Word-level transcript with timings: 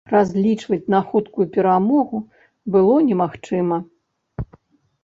Разлічваць 0.11 0.87
на 0.93 1.01
хуткую 1.11 1.47
перамогу 1.57 2.17
было 2.77 2.95
немагчыма. 3.13 3.77